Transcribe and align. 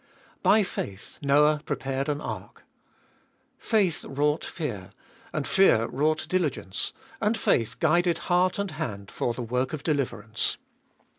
By 0.41 0.63
faith 0.63 1.19
Noah 1.21 1.61
prepared 1.63 2.09
an 2.09 2.21
ark. 2.21 2.63
Faith 3.59 4.03
wrought 4.03 4.43
fear, 4.43 4.93
and 5.31 5.47
fear 5.47 5.85
wrought 5.89 6.25
diligence, 6.27 6.91
and 7.21 7.37
faith 7.37 7.79
guided 7.79 8.17
heart 8.31 8.57
and 8.57 8.71
hand 8.71 9.11
for 9.11 9.35
the 9.35 9.43
work 9.43 9.73
of 9.73 9.83
deliverance. 9.83 10.57